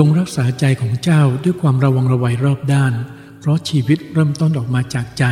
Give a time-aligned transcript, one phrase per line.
[0.00, 2.92] จงรักษาใจของเจ้าด้วยความระวังระวัยรอบด้าน
[3.40, 5.24] เพราะชีวิตเริ่มต้นออกมาจากใจ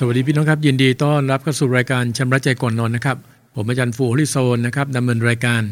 [0.00, 3.16] สวัสดีพี่น้องครับ ยินดีต้อนรับเข้าสู่รายการชำระใจก่อนนอนนะครับ
[3.54, 5.62] ผมอาจารย์ฟูฮลิโซนนะครับดำเนินรายการ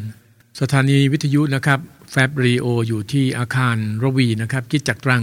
[0.61, 1.81] สถานีวิทยุนะครับ
[2.11, 5.23] แฟบรีโออยู่ที่อาคารรวีนะครับกิจจักตรัง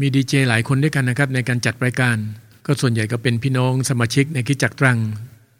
[0.00, 2.16] มีดีเจหลายคนด้วยกันนะครับในการจัดรายการ
[2.66, 4.98] ก็ส่วนใหญ่ก็เป็นพี่น้องสมาชิกในกิจจักตรัง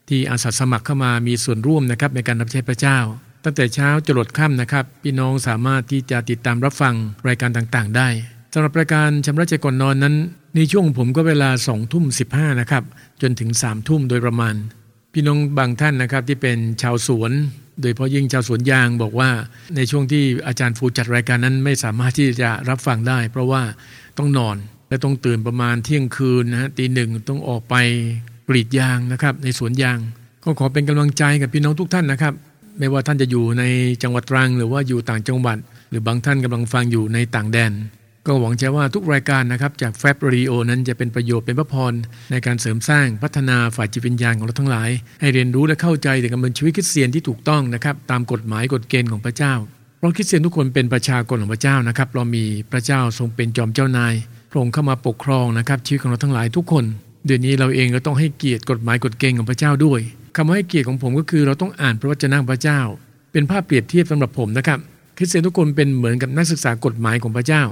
[0.09, 2.99] ที่อาสาสมัครเข้ามามีส่วนร่วมนะครับในการรับใช้พระเจ้า
[3.45, 6.95] ตั้งแต่เช้าจรดค่ำนะครับ พี่น้องสามารถที่จะติดตามรับฟัง
[7.29, 8.09] รายการต่างๆ ได้
[8.53, 10.17] สำหรับรายการชำระใจก่อนนอนนั้น
[10.57, 12.85] ในช่วงผมก็เวลาสองทุ่มสิบห้านะครับ
[13.23, 14.55] จนถึงสามทุ่มโดยประมาณ
[15.13, 17.33] พี่น้องบางท่านนะครับที่เป็นชาวสวน
[17.81, 19.31] โดยเพราะยิ่งชาวสวนยางบอกว่า
[19.77, 23.63] ในช่วงที่อาจารย์ฟูจัดรายการนั้นไม่สามารถที่จะรับฟังได้ เพราะว่า
[24.19, 24.57] ต้องนอน
[24.89, 27.75] และต้องตื่นประมาณเที่ยงคืนนะฮะตีหนึ่งต้องออกไป
[28.49, 29.99] กรีดยางนะครับ ในสวนยาง
[30.45, 32.35] ก็ขอเป็นกำลังใจกับพี่น้องทุกท่านนะครับ
[32.79, 33.65] ไม่ว่าท่านจะอยู่ใน
[34.03, 35.59] จังหวัดตรัง หรือว่าอยู่ต่างจังหวัด
[35.91, 37.73] หรือบางท่านกำลังฟังอยู่ในต่างแดน
[38.29, 41.93] ก็หวังใจว่าทุกรายการนะครับจากแฟบรีโอนั้นจะเป็นประโยชน์เป็นพระพร
[42.31, 44.91] ในการเสริมสร้างพัฒนาฝ่ายจิตวิญญาณของเราทั้งหลาย
[45.21, 49.55] ให้เรียนรู้และเข้าใจถึงการดำเนินชีวิตคริสเตียนที่ถูกต้องนะครับตามกฎหมายกฎเกณฑ์ของพระเจ้า
[49.99, 54.15] เพราะคริสเตียนทุกคนเป็นประชากรของพระเจ้านะครับเรามีพระเจ้าทรงเป็นจอมเจ้านาย
[54.51, 56.85] พระองค์เข้ามาปกครองนะครับชีวิตของเราทั้งหลายทุกคน
[57.27, 60.01] เดี๋ยวนี้เราเองก็ต้องให้เกียรติกฎหมายกฎเกณฑ์ของพระเจ้าด้วย
[60.37, 62.81] คำว่าให้เกียรติของผมก็คือเราต้องอ่านพระวจนะพระเจ้า
[63.33, 64.79] เป็นภาพเปรียบเทียบสำหรับผมนะครับ
[65.17, 67.63] คริสเตียนทุกคนเป็นเหมือนกับนักศึกษากฎหมายของพระเจ้า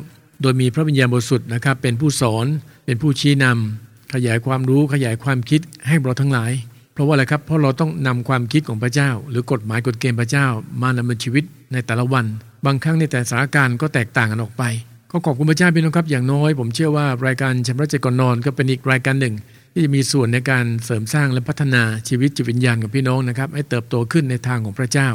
[0.43, 2.47] โดยมีพระวิญญาณบริสุทธิ์นะครับ เป็นผู้สอน
[2.87, 6.53] เป็นผู้ชี้นำขยายความรู้ขยายความคิดให้เราทั้งหลาย
[6.93, 10.47] เพราะว่าอะไรครับเพราะเราต้องนำความคิดของพระเจ้า หรือกฎหมายกฎเกณฑ์พระเจ้า
[10.83, 12.25] มาดำเนินชีวิตในแต่ละวัน
[12.67, 14.63] บางครั้งในแต่สถานการณ์ก็แตกต่างกันออกไป
[15.11, 19.35] ก็ขอบคุณพระเจ้าพี่น้องครับอย่างน้อย ผมเชื่อว่ารายการชำระใจก่อนนอนก็เป็นอีกรายการหนึ่ง
[19.73, 25.09] ที่จะมีส่วนในการเสริมสร้างและพัฒนาชีวิตจิตวิญญาณของพี่น้องนะครับให้เติบโตขึ้นในทางของพระเจ้า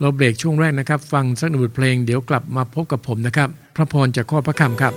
[0.00, 4.94] เราเบรกช่วงแรกนะครับ ฟังสักหนึ่งบทเพลงเดี๋ยวกลับมาพบกับผมนะครับ พระพรจากข้อพระคำครับ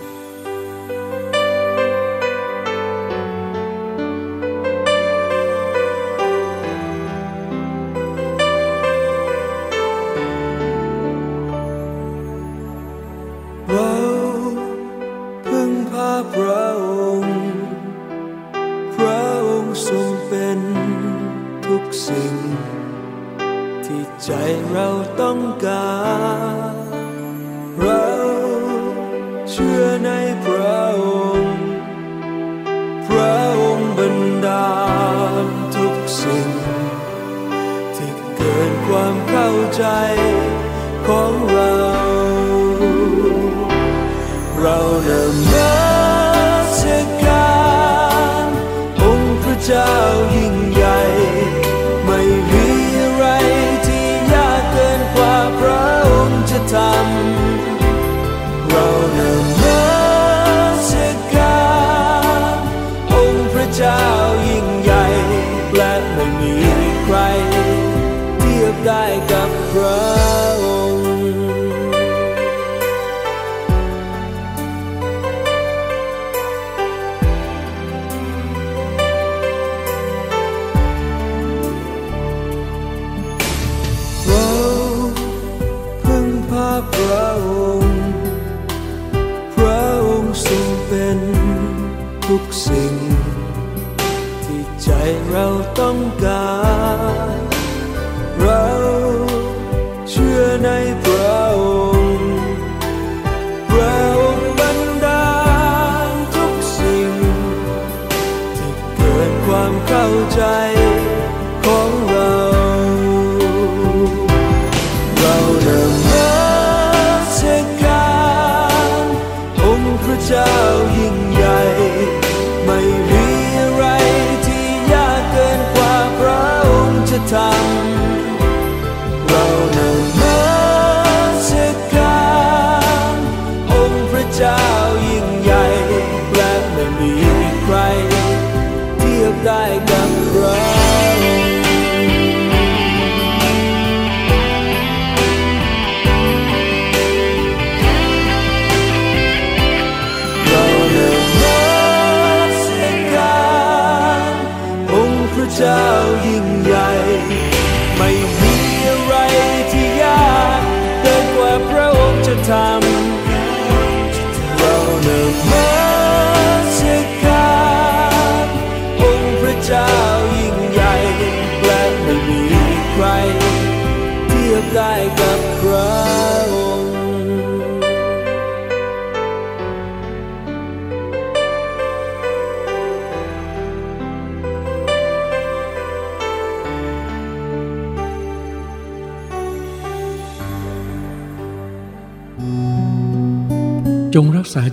[41.07, 41.73] ของเรา
[44.61, 45.84] เราเริ่ม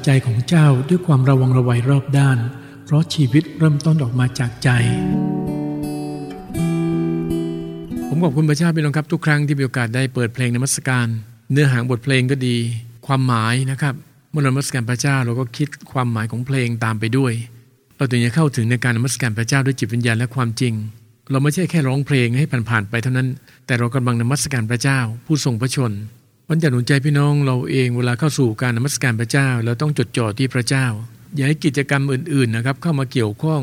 [0.04, 2.38] ใจของเจ้าด้วยความระวังระวัยรอบด้าน
[2.84, 4.68] เพราะชีวิตเริ่มต้นออกมาจากใจ
[8.08, 11.06] ผมขอบคุณพระเจ้าพี่น้องครับทุกครั้งที่มีโอกาสได้เปิดเพลงนมัสการ
[11.52, 12.56] เนื้อหาบทเพลงก็ดี
[13.06, 13.94] ความหมายนะครับ
[14.30, 17.32] เมื่อนมัสการพระเจ้าเราก็คิดความหมายของเพลงตามไปด้วย
[17.96, 20.74] เราถึงจะเข้าถึงในการนมัสการพระเจ้าด้วยจิตวิญญาณและความจริง
[21.30, 23.28] เราไม่ใช่แค่ร้องเพลงให้ผ่านๆไปเท่านั้น
[23.66, 25.92] แต่เรากำลังนมัสการพระเจ้า ผู้ทรงพระชน
[26.48, 30.86] วันจะหนุนใจพี่น้องเราเองเวลาเข้าสู่การนมัสการพระเจ้า เราต้องจดจ่อที่พระเจ้า
[31.34, 33.62] อย่าให้กิจกรรมอื่นๆนะครับเข้ามาเกี่ยวข้อง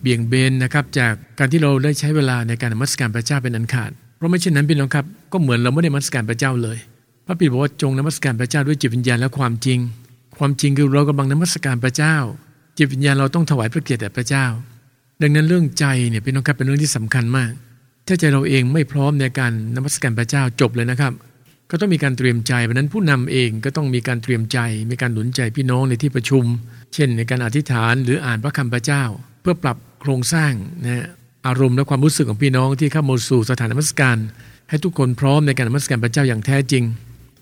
[0.00, 6.78] เบี่ยงเบนนะครับจากการที่เราได้ใช้เวลาในการนมัสการพระเจ้าเป็นอันขาด เพราะไม่เช่นนั้นพี่น้องครับก็เหมือนเราไม่ได้นมัสการพระเจ้าเลย
[7.26, 9.78] พระปิดบอกว่าจงนมัสการพระเจ้าด้วยจิตวิญญาณและความจริง
[10.38, 12.16] ความจริงคือเรากำลังนมัสการพระเจ้า
[12.78, 14.46] จิตวิญญาณเราต้องถวายพระเกียรติแด่พระเจ้า
[15.22, 17.50] ดังนั้นเรื่องใจเนี่ยพี่น้องครับเป็นเรื่องที่สำคัญมาก
[18.06, 21.12] ถ้าใจเราเองไม่พร้อมในการนมัสการพระเจ้าจบเลยนะครับ
[21.70, 24.58] ก็ต้องมีการเตรียมใจเพราะนั้นผู้นำเองก็ต้องมีการเตรียมใจ
[24.90, 26.44] มีการหนุนใจพี่น้องในที่ประชุม
[26.94, 29.02] เช่น ในการอธิษฐานหรืออ่านพระคำพระเจ้า
[29.42, 30.52] เพื่อปรับโครงสร้าง
[30.84, 31.06] นะ
[31.46, 34.16] อารมณ์และความรู้สึกของพี่น้องที่เข้ามาสู่สถานนมัสการ
[34.68, 36.84] ให้ทุกคนพร้อมในการนมัสการพระเจ้าอย่างแท้จริง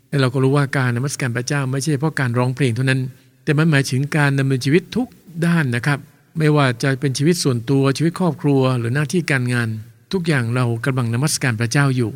[0.09, 3.01] และเราก็รู้ว่าการนมัสการพระเจ้าไม่ใช่เพราะการร้องเพลงเท่านั้น
[3.45, 5.09] แต่มันหมายถึงการดำเนินชีวิตทุก
[5.47, 5.99] ด้านนะครับ
[6.39, 9.69] ไม่ว่าจะเป็นชีวิตส่วนตัวชีวิตครอบครัว หรือหน้าที่การงาน
[10.13, 12.11] ทุกอย่างเรากำลังนมัสการพระเจ้าอยู่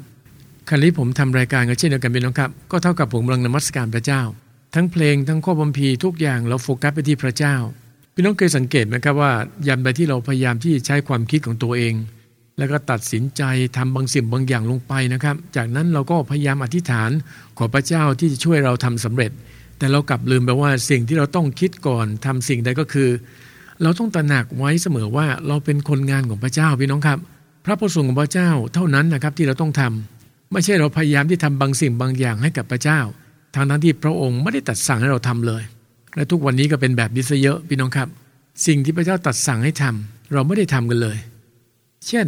[0.72, 4.22] ครั้นี้ผมทำรายการก็เช่นเดียวกันเป็นน้องครับ ก็เท่ากับผมกำลังนมัสการพระเจ้า
[4.74, 7.54] ทั้งเพลงทั้งข้อบัมพีทุกอย่างเราโฟกัสไปที่พระเจ้า
[8.14, 9.32] พี่น้องเคยสังเกตไหมครับว่า
[9.68, 11.94] ยันใดที่เราพยายามที่ใช้ความคิดของตัวเอง
[12.58, 13.42] แล้วก็ตัดสินใจ
[13.76, 17.10] ทำบางสิ่งบางอย่างลงไปนะครับ จากนั้นเราก็พยายามอธิษฐาน
[17.58, 19.30] ขอพระเจ้าที่จะช่วยเราทำสำเร็จ
[19.78, 23.08] แต่เรากลับลืมไปว่าสิ่งที่เราต้องคิดก่อนทำสิ่งใดก็คือ
[23.82, 27.18] เราต้องตระหนักไว้เสมอว่าเราเป็นคนงานของพระเจ้าพี่น้องครับ
[27.64, 30.19] พระประสงค์ของพระเจ้าเท่านั้นนะครับที่เราต้องทำ
[30.52, 33.00] ไม่ใช่เราพยายามที่ทำบางสิ่งบางอย่างให้กับพระเจ้า
[33.54, 35.62] ทางนั้นที่พระองค์ไม่ได้ตัดสั่งให้เราทำเลย
[36.16, 38.08] และทุกวันนี้ก็เป็นแบบนี้ซะเยอะพี่น้องครับ
[38.66, 41.18] สิ่งที่พระเจ้าตัดสั่งให้ทำเราไม่ได้ทำกันเลย
[42.06, 42.26] เช่น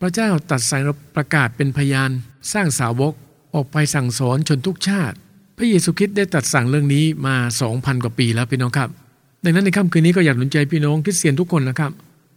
[0.00, 2.10] พระเจ้าตัดสั่งเราประกาศเป็นพยาน
[2.52, 3.12] สร้างสาวก
[3.54, 5.16] ออกไปสั่งสอนชนทุกชาติ
[5.56, 7.36] พระเยซูคริสต์ได้ตัดสั่งเรื่องนี้มา
[7.68, 8.88] 2,000 กว่าปีแล้วพี่น้องครับ
[9.44, 11.92] ดังนั้นในค่ำคืนนี้ก็อยากหนุนใจพี่น้องคริสเตียนทุกคนนะครับ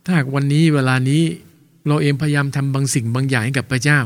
[0.05, 1.21] ถ้าหากวันนี้เวลานี้
[1.87, 3.99] เราเองพยายามทำบางสิ่งบางอย่างให้กับพระเจ้า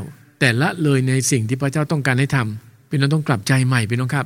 [0.45, 4.25] แต่ละเลยในสิ่งที่พระเจ้าต้องการให้ทำพี่น้องต้องกลับใจใหม่พี่น้องครับ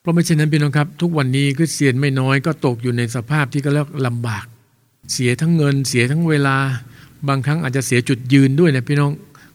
[0.00, 4.44] เพราะไม่เช่นนั้นพี่น้องครับ ทุกวันนี้คริสเตียนไม่น้อยก็ตกอยู่ในสภาพที่ก็เรียกลำบาก
[5.12, 6.56] เสียทั้งเงิน เสียทั้งเวลา
[7.28, 9.10] บางครั้งอาจจะเสียจุดยืนด้วยนะพี่น้อง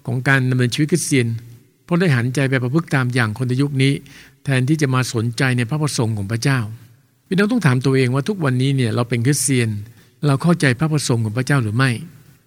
[0.06, 1.28] ของการดำเนินชีวิตคริสเตียน
[1.86, 3.94] เพราะได้หันใจไปประพฤติตามอย่างคนในยุคนี้
[4.44, 6.60] แทนที่จะมาสนใจในพระประสงค์ของพระเจ้า
[7.28, 9.70] พี่น้องต้องถามตัวเองว่าทุกวันนี้เนี่ยเราเป็นคริสเตียน
[10.26, 11.92] เราเข้าใจพระประสงค์ของพระเจ้าหรือไม่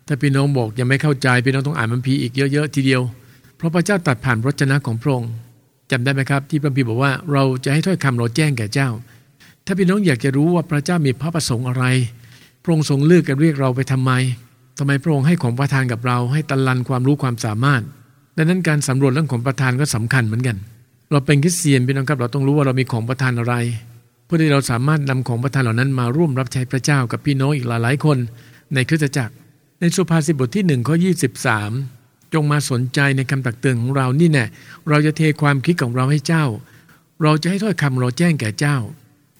[0.06, 3.02] ถ้าพี่น้องบอกยังไม่เข้าใจพี่น้องต้องอ่านมัมพีอีกเยอะๆทีเดียว
[3.56, 5.32] เพราะพระเจ้าตัดผ่านรจนะของพระองค์
[5.90, 8.88] จำได้ไหมครับ ที่พระบีบอกว่าเราจะให้ถ้อยคำเราแจ้งแก่เจ้า
[9.66, 11.84] ถ้าพี่น้องอยากจะรู้ว่าพระเจ้ามีพระประสงค์อะไร
[12.62, 14.12] พระองค์ทรงเลือกกันเรียกเราไปทำไม
[14.78, 17.82] ทำไมพระองค์ให้ของประทานกับเราให้ตันลันความรู้ความสามารถ
[18.36, 20.56] ดังนั้นการสำรวจเรื่องของประทานก็สำคัญเหมือนกัน
[21.10, 23.54] เราเป็นคริสเตียนพี่น้องครับเราต้องรู้ว่าเรามีของประทานอะไร
[24.24, 28.18] เพื่อที่เราสามารถนำของประทานเหล่านั้นมาร่วมรับใช้พระเจ้ากับพี่น้องอีกหลายๆคน
[28.74, 29.34] ในคริสตจักร
[29.80, 31.70] ในสุภาษิตบทที่หนึ่งข้อยี่สิบสาม
[32.34, 34.44] จงมาสนใจในคำตักเตือนของเรานี่แน่
[34.88, 36.44] เราจะเทความคิดของเราให้เจ้า
[37.22, 38.76] เราจะให้ถ้อยคำเราแจ้งแก่เจ้า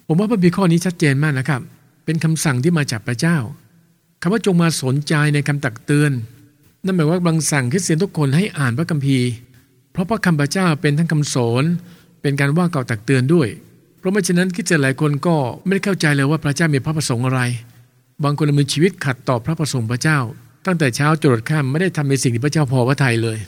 [0.06, 1.60] ผมว่าพระบีข้อนี้ชัดเจนมากนะครับ
[2.04, 3.36] เป็นคำสั่งที่มาจากพระเจ้า
[4.22, 6.12] คำว่าจงมาสนใจในคำตักเตือน
[6.84, 9.30] นั่นหมายว่าบังสั่งคริสเตียนทุกคนให้อ่านพระคัมภีร์
[9.92, 11.64] เพราะพระคำพระเจ้าเป็นทั้งคำสอน
[12.22, 13.48] เป็นการว่าเก่าตักเตือนด้วย
[13.98, 17.40] เพราะไม่เช่นนั้นคริสเตียนหลายคนก็ไม่ได้เข้าใจเลยว่าพระเจ้ามีพระประสงค์อะไร
[18.24, 20.18] บางคนดำเนินชีวิตขัดต่อพระประสงค์พระเจ้า
[20.66, 23.38] ตั้งแต่เช้าจรดค่ำไม่ได้ทำในสิ่งที่พระเจ้าพอพระทัยเลย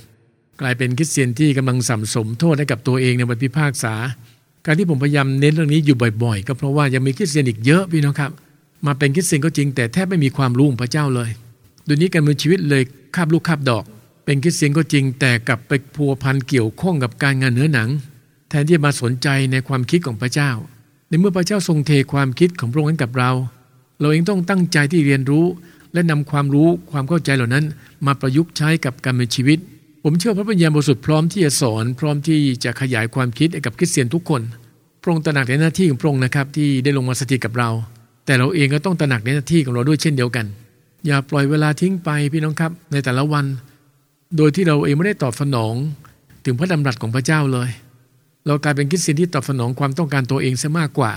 [0.61, 3.95] กลายเป็นคริสเตียนที่กำลังสัมสมโทษให้กับตัวเองในวันพิพากษา
[4.67, 8.31] การที่ผมพยายามเน้นเรื่องนี้อยู่บ่อยๆ ก็เพราะว่ายังมีคริสเตียนอีกเยอะพี่น้องครับ
[8.87, 11.31] มาเป็นคริสเตียนก็จริง แต่แทบไม่มีความรู้ของพระเจ้าเลย
[11.87, 12.83] ดูนี้การมือชีวิตเลย
[13.17, 13.85] คาบลูกคาบดอก
[14.25, 17.89] เป็นคริสเตียนก็จริง แต่กลับไปพัวพันเกี่ยวข้องกับการงานเนื้อหนัง
[18.49, 20.51] แทนที่จะมาสนใจในความคิดของพระเจ้า
[21.09, 23.31] ในเมื่อพระเจ้าทรงเทความคิดของพระองค์ให้กับเรา
[24.01, 25.47] เราเองต้องตั้งใจที่เรียนรู้
[25.93, 27.65] และนำความรู้ความเข้าใจเหล่านั้น
[28.07, 29.59] มาประยุกต์ใช้กับการเมืองชีวิต
[30.03, 34.43] ผมเชื่อพระปัญญาบริสุทธิ์พร้อมที่จะสอนพร้อมที่จะขยายความคิดกับคริสเตียนทุกคน
[35.03, 37.71] พระองค์ตระหนักในหน้าที่ของพระองค์นะครับที่ได้ลงมาสถิตกับเรา
[38.27, 40.47] แต่เราเองก็ต้องตระหนักในหน้าที่ของเราด้วยเช่นเดียวกัน
[41.07, 43.45] อย่าปล่อยเวลาทิ้งไปพี่น้องครับ ในแต่ละวัน
[44.37, 45.75] โดยที่เราเองไม่ได้ตอบสนอง
[46.45, 47.71] ถึงพระดำรัสของพระเจ้าเลย
[48.47, 51.13] เรากลายเป็นคริสเตียนที่ตอบสนองความต้องการตัวเองซะมากกว่า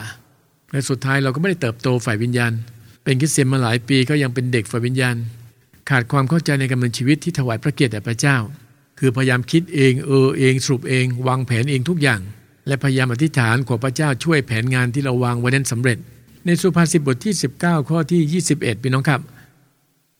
[0.71, 2.53] และสุดท้ายเราก็ไม่ได้เติบโตฝ่ายวิญญาณ
[3.03, 5.15] เป็นคริสเตียนมาหลายปีก็ยังเป็นเด็กฝ่ายวิญญาณ
[5.89, 8.37] ขาดความเข้าใจในการดำเนินชีวิตที่ถวายพระเกียรติแด่พระเจ้า
[8.99, 12.21] คือพยายามคิดเองเออเองสรุปเอง วางแผนเองทุกอย่าง
[12.67, 15.97] และพยายามอธิษฐานขอพระเจ้าช่วยแผนงานที่เราวางไว้นั้นสำเร็จ
[16.45, 19.21] ในสุภาษิตบทที่ 19 ข้อที่ 21พี่น้องครับ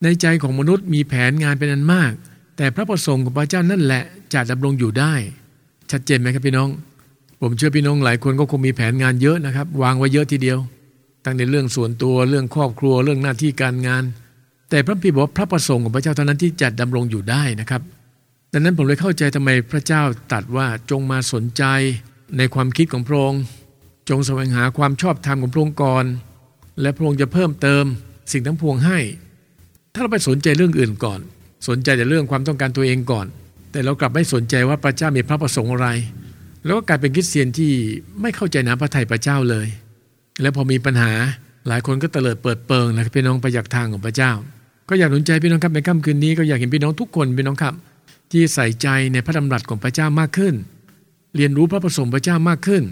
[0.03, 2.13] ในใจของมนุษย์มีแผนงานเป็นอันมาก
[2.57, 5.13] แต่พระประสงค์ของพระเจ้านั่นแหละจะดำรงอยู่ได้
[5.91, 6.69] ชัดเจนไหมครับพี่น้อง
[7.41, 10.59] ผมเชื่อพี่น้องหลายคนก็คงมีแผนงานเยอะนะครับ วางไว้เยอะทีเดียว
[11.25, 14.03] ตั้งในเรื่องส่วนตัวเรื่องครอบครัวเรื่องหน้าที่การงาน
[14.69, 17.81] แต่พระพีบอกพระประสงค์ของพระเจ้าเท่านั้นที่จะดำรงอยู่ได้นะครับ
[18.53, 20.01] ดังนั้นผมเลยเข้าใจทำไมพระเจ้า
[20.31, 21.63] ตรัสว่าจงมาสนใจ
[22.37, 23.41] ในความคิดของพระองค์
[24.09, 26.05] จงแสวงหาความชอบธรรมของพระองค์ก่อน
[26.81, 27.85] และพระองค์จะเพิ่มเติม
[28.31, 28.99] สิ่งทั้งพวงให้
[29.93, 31.19] ถ้าเราไปสนใจเรื่องอื่นก่อน
[31.67, 33.25] สนใจแต่เรื่องความต้องการตัวเองก่อน
[33.71, 35.87] แต่เรากลับไม่สนใจว่าพระเจ้ามีพระประสงค์อะไร
[36.65, 37.71] แล้วก็กลายเป็นคริสเตียนที่
[38.21, 39.67] ไม่เข้าใจน้ำพระทัยพระเจ้าเลย
[40.41, 41.11] และพอมีปัญหา
[41.67, 44.31] หลายคนก็เตลิดเปิดเปิงนะครับพี่น้องไปจากทางของพระเจ้า
[44.89, 47.73] ก็อยากหนุนใจพี่น้องครับในค่ำคืนนี้ก็อยากเห็นพี่น้องทุกคนพี่น้องครับ
[48.31, 50.53] ที่ใส่ใจในพระดำรัสของพระเจ้ามากขึ้น
[51.35, 52.83] เรียนรู้พระประสงค์พระเจ้ามากขึ้น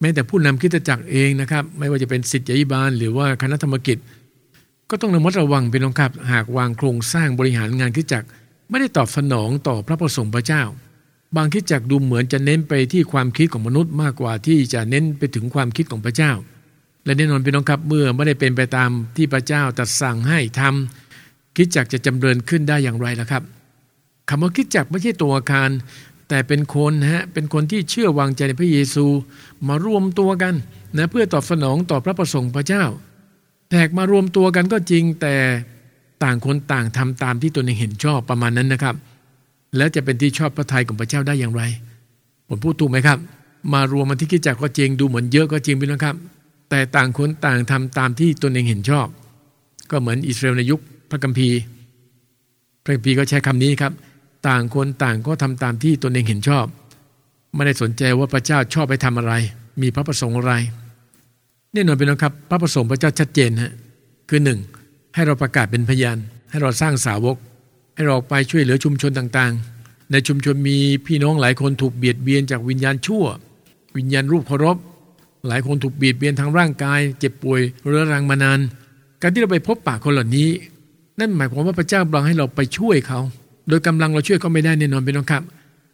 [0.00, 3.98] แม้แต่ผู้นำคิดจักรเองนะครับ ไม่ว่าจะเป็นสิทธิยิบาล หรือว่าคณะธรรมกิจ
[4.90, 8.26] ก็ต้องระมัดระวังพี่น้องครับ หากวางโครงสร้างบริหารงานคิดจักร
[8.70, 10.62] ไม่ได้ตอบสนองต่อพระประสงค์พระเจ้า
[11.36, 16.32] บางคิดจักรดูเหมือนจะเน้นไปที่ความคิดของมนุษย์มากกว่าที่จะเน้นไปถึงความคิดของพระเจ้า
[17.08, 23.42] และแน่นอนพี่น้องครับเมื่อไม่ได้เป็นไปตามที่พระเจ้าตรัสสั่งให้ทำคิดจักจะจำเริญขึ้นได้อย่างไรล่ะครับ
[24.28, 25.70] คำว่าคิดจักไม่ใช่ตัวอาคาร
[26.28, 29.06] แต่เป็นคนฮะเป็นคนที่เชื่อวางใจในพระเยซู
[29.68, 30.54] มารวมตัวกัน
[30.96, 32.84] นะเพื่อตอบสนองต่อพระประสงค์พระเจ้า
[33.70, 35.34] แตกมารวมตัวกันก็จริงแต่
[36.24, 38.94] ต่างคนต่างทำตามที่ตนเองเห็นชอบประมาณนั้นนะครับ
[39.76, 41.62] แล้วจะเป็นที่ชอบพระทัยของพระเจ้าได้อย่างไร
[42.48, 43.18] ผมพูดถูกไหมครับ
[43.72, 46.16] มารวมมาที่คิดจักก็จริงดูเหมือนเยอะก็จริงพี่น้องครับ
[46.70, 49.06] แต่ต่างคนต่างทำตามที่ตนเองเห็นชอบ
[49.90, 51.48] ก็เหมือนอิสราเอลในยุคพระกัมภี
[52.82, 53.92] พระกัมภีก็ใช้คำนี้ครับ
[54.48, 56.66] ต่างคนต่างก็ทำตามที่ตนเองเห็นชอบ
[57.54, 59.32] ไม่ได้สนใจว่าพระเจ้าชอบไปทำอะไร
[59.82, 60.52] มีพระประสงค์อะไร
[61.72, 63.72] แน่นอนเป็นนะครับ พระประสงค์พระเจ้าชัดเจนฮะ
[64.28, 64.58] คือหนึ่ง
[65.14, 66.18] ให้เราประกาศเป็นพยาน
[66.50, 67.36] ให้เราสร้างสาวก
[67.94, 73.24] ให้เราไปช่วยเหลือชุมชนต่างๆ ในชุมชนมีพี่น้องหลายคนถูกเบียดเบียนจากวิญญาณชั่ว
[73.96, 74.76] วิญญาณรูปเคารพ
[75.46, 78.58] หลายคนถูกบีบเบียนทางร่างกาย เจ็บป่วยเรื้อรังมานาน
[79.22, 80.48] การที่เราไปพบปะคนเหล่านี้
[81.20, 83.20] นั่นหมายความว่าพระเจ้าบังให้เราไปช่วยเขา
[83.68, 85.42] โดยกำลังเราช่วยเขาไม่ได้แน่นอนเป็นน้องครับ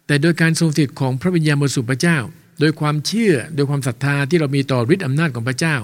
[0.07, 2.17] แต่โดยการทรงสถิตของพระวิญญาณบริสุทธิ์พระเจ้า
[2.59, 5.75] โดยความเชื่อโดยความศรัทธาที่เรามีต่อฤทธิ์อำนาจของพระเจ้า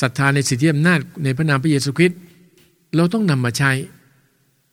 [0.00, 2.18] ศรัทธาในสิทธิอำนาจในพระนามพระเยซูคริสต์
[2.96, 3.70] เราต้องนำมาใช้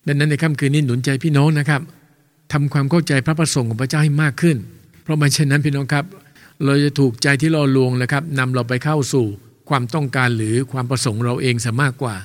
[0.06, 1.80] ดังนั้นในค่ำคืนนี้หนุนใจพี่น้องนะครับ
[2.52, 4.56] ทำความเข้าใจพระประสงค์ของพระเจ้าให้มากขึ้น
[5.02, 6.04] เพราะไม่เช่นนั้นพี่น้องครับ
[6.64, 9.26] เราจะถูกใจที่ล่อลวงนะครับนำเราไปเข้าสู่
[9.68, 12.16] ความต้องการหรือความประสงค์เราเองซะมากกว่า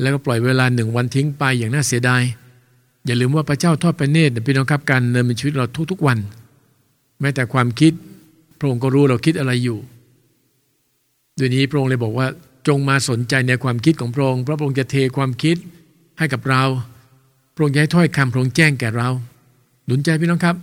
[0.00, 2.22] แล้วก็ปล่อยเวลาหนึ่งวันทิ้งไปอย่างน่าเสียดาย
[3.06, 6.18] อย่าลืมว่าพระเจ้าทอดพระเนตรพี่น้องครับการเดินเป็นชีวิตเราทุกๆวัน
[7.20, 7.92] แม้แต่ความคิด
[8.58, 9.78] พระองค์ก็รู้เราคิดอะไรอยู่
[11.38, 12.26] ด้วยนี้พระองค์เลยบอกว่า
[12.68, 15.56] จงมาสนใจในความคิดของพระองค์พระองค์จะเทความคิด
[16.18, 16.62] ให้กับเรา
[17.54, 19.08] พระองค์จะให้ถ้อยคำพระองค์แจ้งแก่เรา
[19.86, 20.56] หนุนใจพี่น้องครับ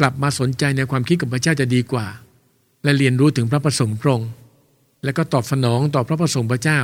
[0.00, 2.06] กลับมาสนใจในความคิดของพระเจ้าจะดีกว่า
[2.84, 4.30] และเรียนรู้ถึงพระประสงค์พระองค์
[5.04, 6.80] และก็ตอบสนองต่อพระประสงค์พระเจ้า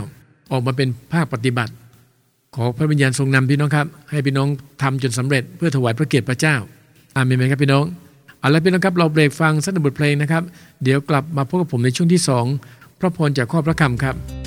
[0.53, 1.73] ออกมาเป็นภาคปฏิบัติ
[2.57, 4.49] ขอพระวิญญาณทรงนำพี่น้องครับ ให้พี่น้อง
[4.83, 6.57] ทำจนสำเร็จเพื่อถวายพระเกียรติพระเจ้า
[7.17, 7.85] อามีไหมครับพี่น้อง
[8.41, 10.43] เอาละพี่น้องครับเราเบรกฟังสักบทเพลงนะครับ
[10.83, 12.45] เดี๋ยวกลับมาพบกับผมในช่วงที่สอง
[13.01, 14.40] พระพรจากข้อพระคำครับ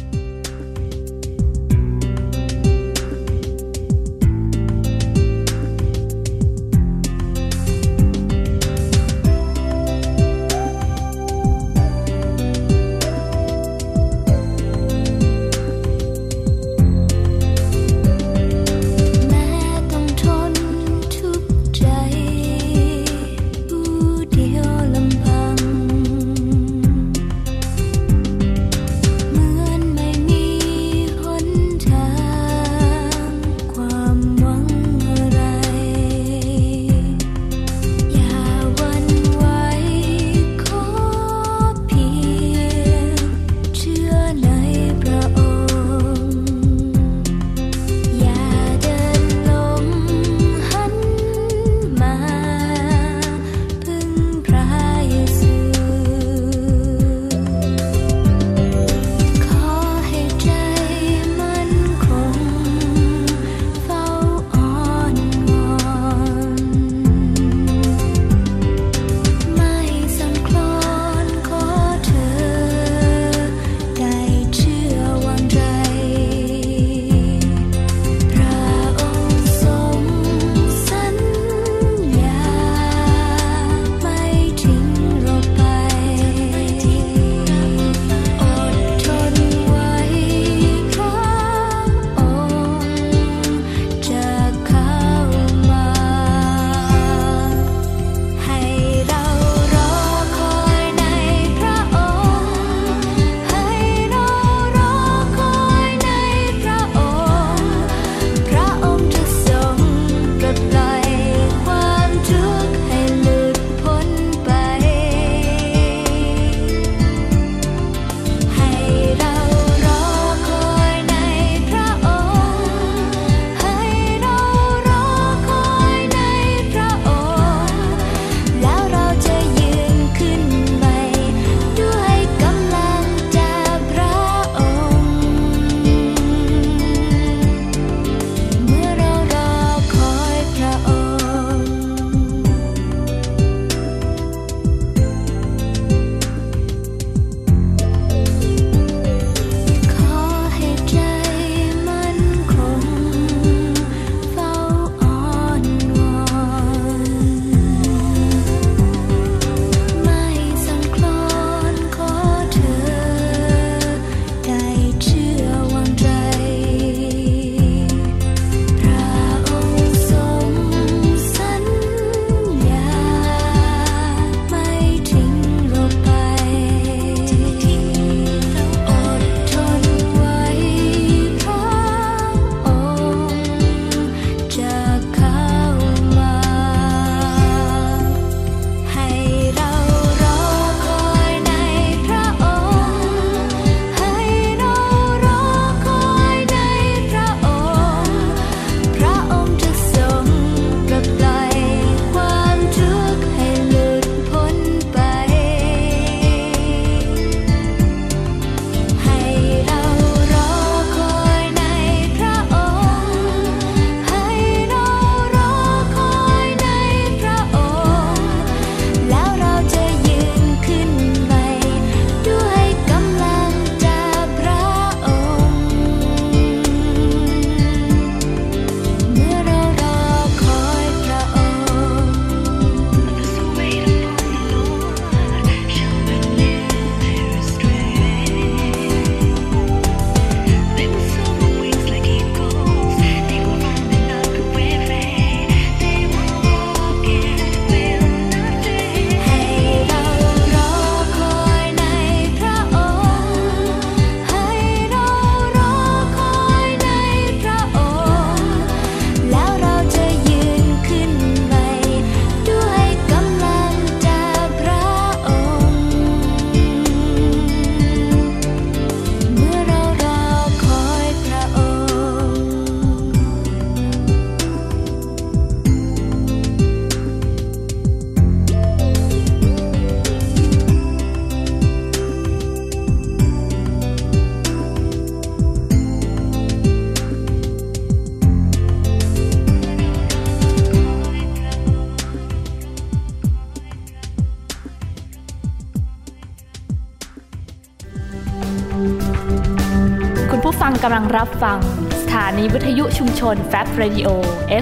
[301.18, 301.60] รับฟัง
[302.02, 304.08] สถานีวิทยุชุมชนแฟบ Radio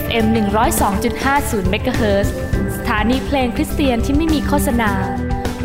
[0.03, 0.25] FM
[0.97, 2.33] 102.50เมกะเฮิรตซ์
[2.77, 4.91] สถานีเพลงคริสเตียนที่ไม่มีโฆษณา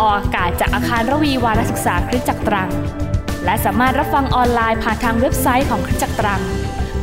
[0.01, 2.71] ออกอากาศจากอาคารรวีวารศึกษาคริสตจักรตรัง
[3.45, 6.41] และสามารถรับฟังออนไลน์ผ่านทางเว็บไซต์ของคริสตจักรตรัง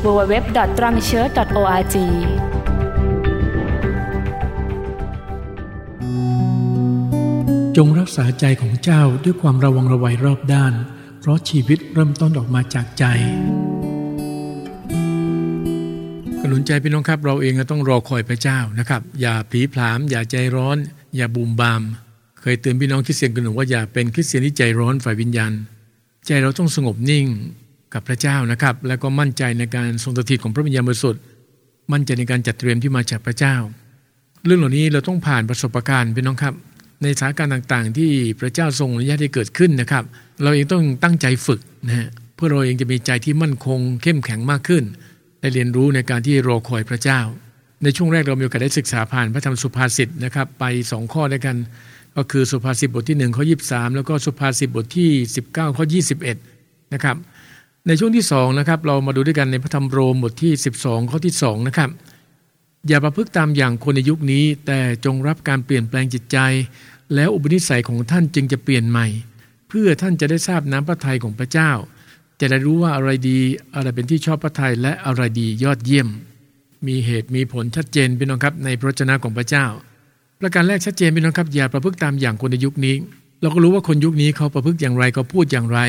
[0.04, 1.96] www.trangchurch.org
[7.78, 10.76] จงรักษาใจของเจ้าด้วยความระวังระไวรอบด้าน
[11.24, 13.04] เพราะชีวิตเริ่มต้นออกมาจากใจ
[16.54, 20.78] กนุนใจพี่น้องครับ เราเองก็ต้องรอคอยพระเจ้านะครับ อย่าผีผลาม อย่าใจร้อน
[21.16, 21.82] อย่าบูมบาม
[22.42, 25.52] เคยเตือนพี่น้องคริสเตียนกันหนึ่งว่าอย่าเป็นคริสเตียนที่ใจร้อนฝ่ายวิญญาณ
[26.28, 27.26] ใจเราต้องสงบนิ่ง
[27.94, 31.22] กับพระเจ้านะครับ แล้วก็มั่นใจในการทรงสถิตของพระวิญญาณบริสุทธิ์
[31.92, 33.56] มั่นใจในการจัดเตรียมที่มาจากพระเจ้า
[34.46, 36.54] เรื่องเหล่านี้เราต้องผ่านประสบการณ์พี่น้องครับ
[37.02, 40.04] ในสถานการณ์ต่างๆ ที่พระเจ้าทรงอนุญาตให้เกิดขึ้นนะครับ
[40.42, 44.84] เราเองต้องตั้งใจฝึกนะฮะเพื่อเราเองจะมีใจที่มั่นคงเข้มแข็งมากขึ้น
[45.44, 47.20] ได้เรียนรู้ในการที่รอคอยพระเจ้า
[47.84, 51.56] ในช่วงแรกเรามีโอกาสได้ศึกษาผ่านพระธรรมสุภาษิตนะครับ ไป2ข้อด้วยกัน
[52.16, 55.10] ก็คือสุภาษิตบทที่1ข้อ23 แล้วก็สุภาษิตบทที่
[55.46, 55.86] 19ข้อ
[56.40, 57.16] 21นะครับ
[57.88, 61.90] ในช่วงที่2นะครับเรามาดูด้วยกันในพระธรรมโรมบทที่ 12 ข้อที่2นะครับ
[62.88, 66.38] อย่าประพฤติตามอย่างคนในยุคนี้ แต่จงรับการเปลี่ยนแปลงจิตใจ
[67.16, 69.08] แล้วอุปนิสัยของท่านจึงจะเปลี่ยนใหม่
[69.70, 71.72] เพื่อท่านจะได้ทราบน้ำพระทัยของพระเจ้า
[72.44, 73.40] จะได้รู้ว่าอะไรดี
[73.76, 76.08] อะไรเป็นที่ชอบพระทัยและอะไรดียอดเยี่ยม
[76.88, 79.66] มีเหตุมีผลชัดเจนพี่น้องครับในพระชนะของพระเจ้า
[80.40, 82.96] ประการแรกชัดเจนพี่น้องครับอย่าประพฤติตามอย่างคนในยุคนี้
[83.42, 85.80] เราก็รู้ว่าคนยุคนี้เขาประพฤติอย่างไรเขาพูดอย่างไร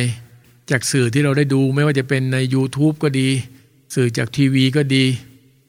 [0.71, 3.29] จากสื่อที่เราได้ดูไม่ว่าจะเป็นใน YouTube ก็ดี
[3.95, 5.05] สื่อจากทีวีก็ดี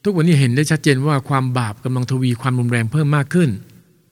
[0.04, 3.50] ทุกวันนี้เห็นได้ชัดเจนว่าความบาปกำลังทวีความรุนแรงเพิ่มมากขึ้น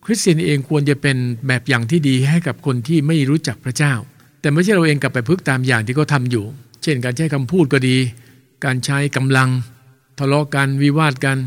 [0.05, 3.95] คริสเตียนเองควรจะเป็นแบบอย่างที่ดีให้กับคนที่ไม่รู้จักพระเจ้า
[4.41, 6.45] แต่ไม่ใช่เราเองกลับไปพึกตามอย่างที่เขาทาอยู่
[6.85, 7.97] เช่นการใช้คำพูดก็ดี
[8.65, 9.49] การใช้กำลัง
[10.19, 11.39] ทะเลาะกันวิวาทกัน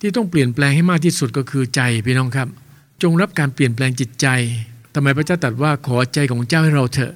[0.00, 2.48] ที่ต้องเปลี่ยนแปลงให้มากที่สุดก็คือใจพี่น้องครับ
[3.02, 4.26] จงรับการเปลี่ยนแปลงจิตใจ
[4.94, 7.12] ทำไมพระเจ้าตรัสว่าขอใจของเจ้าให้เราเถอะ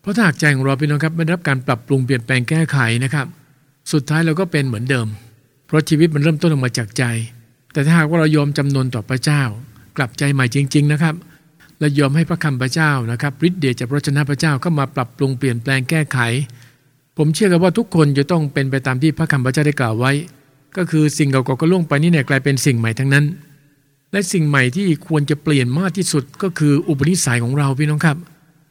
[0.00, 3.26] เพราะถ้าหากใจของเราพี่น้องครับไม่รับการปรับปรุงเปลี่ยนแปลงแก้ไขนะครับ
[3.92, 5.06] สุดท้ายเราก็เป็นเหมือนเดิม
[5.66, 7.04] เพราะชีวิตมันเริ่มต้นออกมาจากใจ
[7.72, 9.42] แต่ถ้าหากว่าเรายอมจำนนต่อพระเจ้า
[9.96, 11.14] กลับใจใหม่จริง ๆ นะครับ
[11.80, 16.18] และยอมให้พระคำพระเจ้านะครับฤทธิ์เดชจากพระชนะพระเจ้าเข้ามาปรับปรุงเปลี่ยนแปลงแก้ไข
[17.16, 20.12] ผมเชื่อกันว่าทุกคนจะต้องเป็นไปตามที่พระคำพระเจ้าได้กล่าวไว้
[20.76, 23.24] ก็คือสิ่งเก่าๆก็ล่วงไปนี่เนี่ยกลายเป็นสิ่งใหม่ทั้งนั้น
[24.12, 28.16] และสิ่งใหม่ที่ควรจะเปลี่ยนมากที่สุดก็คืออุปนิสัยของเราพี่น้องครับ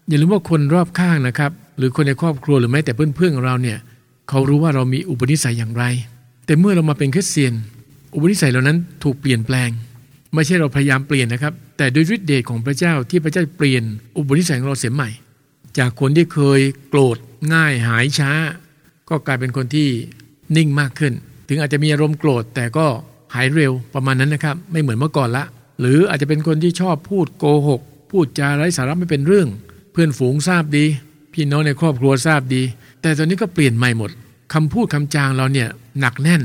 [0.09, 3.77] อย่าลืมว่าคนรอบข้างนะครับ หรือคนในครอบครัวหรือแม้แต่เพื่อนๆของเราเนี่ย
[4.29, 5.83] เขารู้ว่าเรามีอุปนิสัยอย่างไร
[6.45, 7.53] แต่เมื่อเรามาเป็นคริสเตียน
[8.13, 9.69] อุปนิสัยเหล่านั้นถูกเปลี่ยนแปลง
[10.33, 13.83] ไม่ใช่เราพยายามเปลี่ยนนะครับ แต่ด้วยฤทธิ์เดชของพระเจ้าที่พระเจ้าเปลี่ยน
[14.17, 15.09] อุปนิสัยของเราเสียใหม่
[15.77, 17.17] จากคนที่เคยโกรธ
[17.53, 18.31] ง่ายหายช้า
[19.09, 19.89] ก็กลายเป็นคนที่
[20.57, 21.13] นิ่งมากขึ้น
[21.47, 22.87] ถึงอาจจะมีอารมณ์โกรธ แต่ก็
[23.35, 25.43] หายเร็วประมาณนั้นนะครับ ไม่เหมือนเมื่อก่อนละ
[25.79, 27.81] หรืออาจจะเป็นคนที่ชอบพูดโกหก
[28.11, 29.47] พูดจาไร้สาระไม่เป็นเรื่อง
[29.91, 30.85] เพื่อนฝูงทราบดี
[31.33, 32.61] พี่น้องในครอบครัวทราบดี
[33.01, 34.11] แต่ตอนนี้ก็เปลี่ยนใหม่หมด
[34.53, 36.41] คำพูดคำจางเราเนี่ยหนักแน่น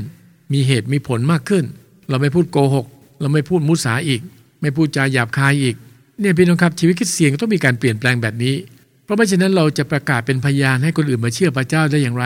[0.53, 1.65] มีเหตุมีผลมากขึ้น
[2.09, 2.85] เราไม่พูดโกหก
[3.21, 4.21] เราไม่พูดมุสาอีก
[4.61, 5.75] ไม่พูดจาหยาบคายอีก
[6.19, 8.55] เนี่ยพี่น้องครับชีวิตคริสเตียนต้องมีการเปลี่ยนแปลงแบบนี้
[9.03, 12.25] เพราะไม่ฉะนั้นเราจะประกาศเป็นพยานให้คนอื่นมาเชื่อพระเจ้าได้อย่างไร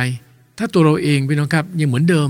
[0.57, 2.29] ถ้าตัวเราเองพี่น้องครับยังเหมือนเดิม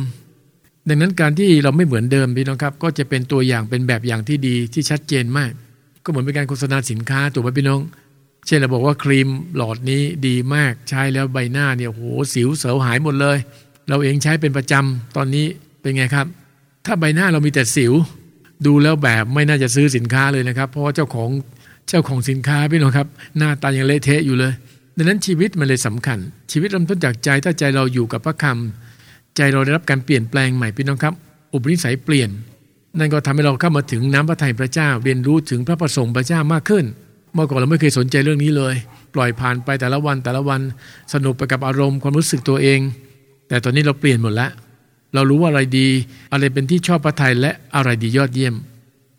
[0.90, 5.52] ดังนั้นการที่เราไม่เหมือนเดิมพี่น้องครับ ก็จะเป็นตัวอย่างเป็นแบบอย่างที่ดีที่ชัดเจนมาก
[6.04, 7.82] ก็เหมือนเป็นการโฆษณาสินค้าถูกไหมพี่น้อง
[8.46, 12.02] เช่นเราบอกว่าครีมหลอดนี้ดีมากใช้แล้วใบหน้าเนี่ยโห
[12.34, 13.38] สิวเสาหายหมดเลย
[13.90, 15.46] เราเองใช้เป็นประจำตอนนี้
[15.82, 16.26] เป็นไงครับ
[16.86, 17.94] ถ้าใบหน้าเรามีแต่สิว
[18.66, 21.30] ดูแล้วแบบไม่น่าจะซื้อสินค้าเลยนะครับ เพราะว่าเจ้าของ
[21.88, 24.54] เจ้าของสินค้าพี่น้องครับ หน้าตายังเละเทะอยู่เลย
[24.98, 26.20] ดังนั้นชีวิตมันเลยสำคัญ
[26.52, 31.14] ชีวิตเริ่มต้นจากใจถ้าใจเราอยู่กับพระคำใจเราได้รับการเปลี่ยนแปลงใหม่พี่น้องครับ
[31.54, 32.30] อุปนิสัยเปลี่ยน
[33.00, 36.86] นั่นก็ทำให้เราเข้ามาถึงน้ำพระทัยพระเจ้า เรียนรู้ถึงพระประสงค์พระเจ้ามากขึ้น
[37.34, 38.76] เมื่อก่อนเราไม่เคยสนใจเรื่องนี้เลย
[39.14, 40.62] ปล่อยผ่านไปแต่ละวันแต่ละวัน
[41.14, 42.80] สนุกไปกับอารมณ์ความรู้สึกตัวเอง
[43.48, 44.52] แต่ตอนนี้เราเปลี่ยนหมดแล้ว
[45.14, 45.88] เรารู้ว่าอะไรดี
[46.34, 48.56] อะไรเป็นที่ชอบพระทัยและอะไรดียอดเยี่ยม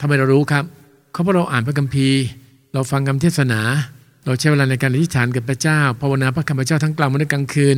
[0.01, 0.65] ทำไมเรารู้ครับ
[1.13, 2.21] เขาเพราะเราอ่านพระคัมภีร์
[2.77, 3.61] เราฟังคำเทศนา
[4.25, 7.77] เราใช้เวลาในการอธิษฐานกับพระเจ้าภาวนาพระคำพระเจ้าทั้งกลางวันและกลางคืน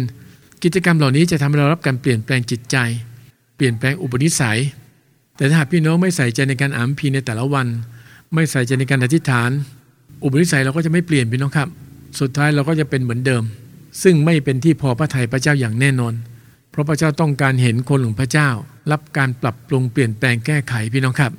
[0.64, 2.76] กิจกรรมเหล่านี้จะทำให้เรารับการเปลี่ยนแปลงจิตใจ
[3.56, 4.58] เปลี่ยนแปลงอุปนิสัย
[5.37, 7.66] แต่ถ้าหากพี่น้องไม่ใส่ใจในการอ่านคัมภีในแต่ละวัน
[8.34, 9.50] ไม่ใส่ใจในการอธิษฐาน
[10.22, 11.68] อุปนิสัยเราก็จะไม่เปลี่ยนพี่น้องครับ
[12.20, 13.42] สุดท้ายเราก็จะเป็นเหมือนเดิม
[14.02, 16.14] ซึ่งไม่เป็นที่พอพระทัยพระเจ้าอย่างแน่นอน
[16.70, 18.48] เพราะพระเจ้าต้องการเห็นคนของพระเจ้า
[18.92, 21.32] รับการปรับปรุงเปลี่ยนแปลงแก้ไขพี่น้องครับ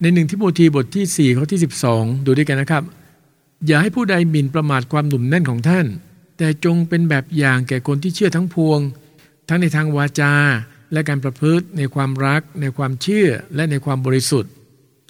[0.00, 1.60] ในหนึ่งทิโมธีบทที่ 4 ข้อที่
[1.92, 2.82] 12 ดูด้วยกันนะครับ
[3.66, 5.86] อย่าให้ผู้ใดหมิ่นประมาทความหนุ่มแน่นของท่าน
[6.38, 8.80] แต่จงเป็นแบบอย่างแก่คนที่เชื่อทั้งพวง
[9.48, 10.32] ทั้งในทางวาจา
[10.92, 14.50] และการประพฤติในความรัก ในความเชื่อและในความบริสุทธิ์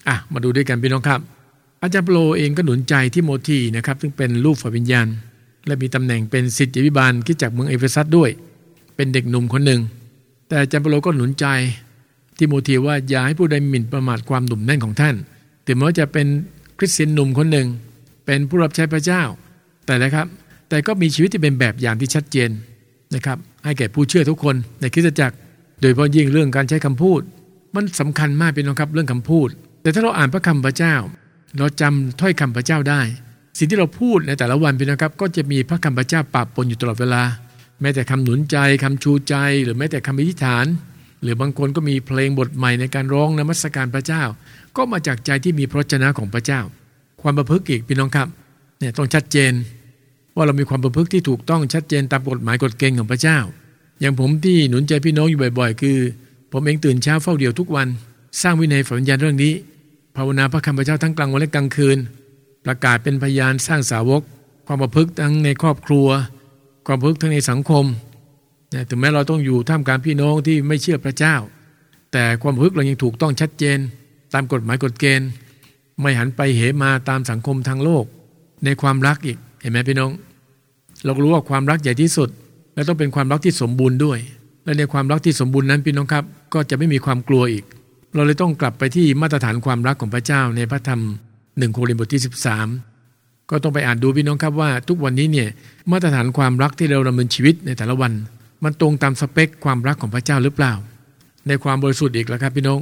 [0.08, 1.20] อะมาดูด้วยกันพี่น้องครับ
[1.82, 5.06] อาจารย์เปโลเองก็หนุนใจที่โมทีนะครับซึ่งเป็นลูกฝ่ายวิญญาณ
[5.66, 8.30] และมีตำแหน่งเป็นสิทธิวิบาลคิดจากเมืองเอเฟซัสด้วย
[8.96, 9.80] เป็นเด็กหนุ่มคนหนึ่ง
[10.48, 11.46] แต่อาจารย์เปโลก็หนุนใจ
[12.36, 15.14] ที่โมทีว่าอย่าให้ผู้ใดหมิ่นประมาทความหนุ่มแน่นของท่าน
[15.66, 16.26] ถึงแม้ว่าจะเป็น
[16.78, 17.66] คริสเตียนหนุ่มคนหนึ่ง
[18.26, 19.22] เป็นผู้รับใช้พระเจ้า
[19.86, 20.26] แต่นะครับ
[20.68, 22.50] แต่ก็มีชีวิตที่เป็นแบบอย่างที่ชัดเจน
[23.14, 25.36] นะครับ ให้แก่ผู้เชื่อทุกคนในคริสตจักร
[25.80, 27.20] โดยเฉพาะยิ่งเรื่องการใช้คำพูด
[27.74, 29.48] มันสำคัญมากเป็นน้องครับเรื่องคำพูด
[29.82, 30.94] แต่ถ้าเราอ่านพระคำพระเจ้า
[31.58, 33.00] เราจำถ้อยคำพระเจ้าได้
[33.58, 37.22] สิ่งที่เราพูดในแต่ละวันเป็นนะครับ ก็จะมีพระคำพระเจ้าปะปนอยู่ตลอดเวลา
[37.80, 40.66] แม้แต่คำหนุนใจคำชูใจ หรือแม้แต่คำอธิษฐาน
[41.26, 44.22] รือบางคนก็มีเพลงบทใหม่ในการร้องนมัสการพระเจ้า
[44.76, 46.60] ก็มาจากใจที่มีพระชนะของพระเจ้า
[47.22, 48.28] ความประพฤติอีกพี่น้องครับ
[48.78, 49.52] เนี่ยต้องชัดเจน
[50.34, 53.38] ว่าเรามีความประพฤติที่ถูกต้องชัดเจนตามกฎหมายกฎเกณฑ์ของพระเจ้า
[54.00, 55.98] อย่างผมที่หนุนใจพี่น้องอยู่บ่อย ๆ คือ
[56.52, 57.88] ผมเองตื่นเช้าเฝ้าเดียวทุกวัน
[58.42, 59.52] สร้างวินัยฝันญาณเรื่องนี้
[60.16, 61.98] ภาวนาพระคำพระเจ้าทั้งกลางวันและกลางคืน
[62.64, 64.22] ประกาศเป็นพยานสร้างสาวก
[64.66, 66.08] ความประพฤติทั้งในครอบครัว
[66.86, 67.84] ความประพฤติทั้งในสังคม
[68.88, 71.36] ถึงแม้เราต้องอยู่ท่ามกลางพี่น้องที่ไม่เชื่อพระเจ้า
[72.12, 73.78] แต่ความพฤติเรายังถูกต้องชัดเจน
[74.34, 75.28] ตามกฎหมายกฎเกณฑ์
[76.00, 78.04] ไม่หันไปเหมาตามสังคมทางโลก
[78.64, 80.10] ในความรักอีกเห็นไหมพี่น้อง
[81.04, 82.28] เรารู้ว่าความรักใหญ่ที่สุด
[82.74, 84.18] และต้องเป็นความรักที่สมบูรณ์ด้วย
[84.64, 86.24] และในความรักที่สมบูรณ์นั้นพี่น้องครับ
[86.54, 87.64] ก็จะไม่มีความกลัวอีก
[88.14, 91.00] เราเลยต้องกลับไปที่มาตรฐานความรักของพระเจ้าในพระธรรม
[91.58, 92.22] หนึ่งโครินธ์บทที่
[92.84, 95.48] 13 ก็ต้องไปอ่านดูพี่น้องครับว่า ทุกวันนี้เนี่ย
[95.90, 98.12] มาตรฐานความรักที่เราดำเนินชีวิตในแต่ละวัน
[98.64, 100.74] มันตรงตามสเปคความรักของพระเจ้าหรือเปล่า
[101.48, 102.80] ในความบริสุทธิ์อีกแล้วครับพี่น้อง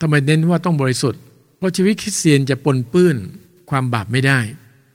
[0.00, 1.20] ทำไมเน้นว่าต้องบริสุทธิ์
[1.58, 3.16] เพราะชีวิตคริสเตียนจะปนเปื้อน
[3.70, 4.38] ความบาปไม่ได้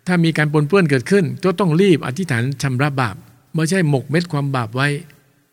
[0.08, 3.16] ถ้ามีการปนเปื้อนเกิดขึ้น ก็ต้องรีบอธิษฐานชำระบาป
[3.56, 4.88] ไม่ใช่หมกเม็ดความบาปไว้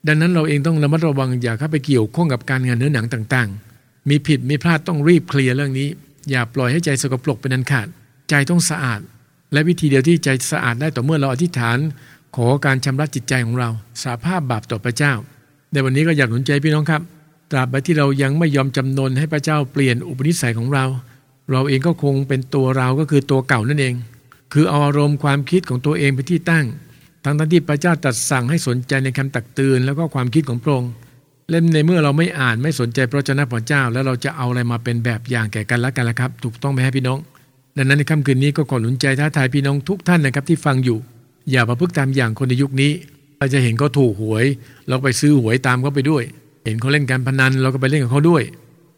[0.07, 5.87] ดังนั้นเราเองต้องระมัดระวังอย่าเข้าไปเกี่ยวข้องกับการงานเนื้อหนังต่างๆ มีผิดมีพลาดต้องรีบเคลียร์เรื่องนี้
[6.29, 7.87] อย่าปล่อยให้ใจสกปรกเป็นอันขาด
[8.29, 9.01] ใจต้องสะอาด
[9.53, 11.77] และวิธีเดียวที่ใจสะอาดได้ต่อเมื่อเราอธิษฐาน
[12.35, 13.69] ขอการชำระจิตใจของเรา
[14.03, 15.13] สาภาพบาปต่อพระเจ้า
[15.71, 17.01] ในวันนี้ก็อยากหนุนใจพี่น้องครับ
[17.51, 20.85] ตราบใดที่เรายังไม่ยอมจำนนให้พระเจ้าเปลี่ยนอุปนิสัยของเรา
[21.51, 23.95] เราเองก็คงเป็นตัวเราก็คือตัวเก่านั่นเอง
[24.53, 26.65] คือเอาอารมณ์ความคิดของตัวเองเป็นที่ตั้ง
[27.23, 30.91] ทั้งทั้งที่พระเจ้าตรัสสั่งให้สนใจในคำตักเตือนแล้วก็ความคิดของพระองค์
[31.49, 37.19] เล่มในเมื่อเราไม่อ่านไม่สนใจพระเจ้าพระเจ้า แล้วเราจะเอาอะไรมาเป็นแบบอย่างแก่กันและกันล่ะครับ ถูกต้องไหมให้พี่น้อง
[37.77, 40.97] ดังนั้นในค่ำคืนนี้ก็ขอหนุนใจท้าทายพี่น้องทุกท่านนะครับที่ฟังอยู่
[41.51, 42.91] อย่าประพฤติตามอย่างคนในยุคนี้
[43.39, 44.45] เราจะเห็นเขาถูกหวย
[44.87, 46.23] เราไปซื้อหวยตามเขาไปด้วย
[46.65, 48.43] เห็นเขาเล่นการพนันเราก็ไปเล่นกับเขาด้วย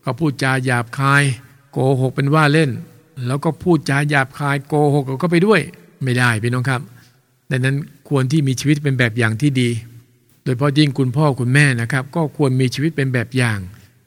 [0.02, 1.24] เขาพูดจาหยาบคาย
[1.72, 2.70] โกหกเป็นว่าเล่น
[3.28, 5.60] แล้วก็พูดจาหยาบคายโกหกก็ไปด้วย
[6.04, 6.82] ไม่ได้พี่น้องครับ
[7.52, 7.76] ดังนั้น
[8.10, 9.70] ควรที่มีชีวิตเป็นแบบอย่างที่ดี
[10.44, 13.60] โดยเฉพาะยิ่งคุณพ่อคุณแม่นะครับ ก็ควรมีชีวิตเป็นแบบอย่าง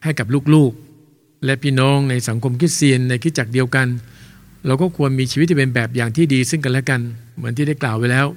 [0.03, 3.87] ให้กับลูกๆ และพี่น้องในสังคมคริสเตียนในคริสตจักเดียวกัน
[4.67, 7.01] เราก็ควรมีชีวิตที่เป็นแบบอย่างที่ดีซึ่งกันและกัน
[7.37, 8.27] เหมือนที่ได้กล่าวไว้แล้ว